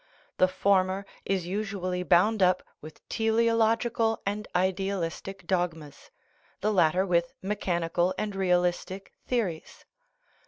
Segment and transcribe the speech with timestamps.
[0.39, 6.09] The for mer is usually bound up with teleological and idealis tic dogmas,
[6.61, 9.85] the latter with mechanical and realistic theories.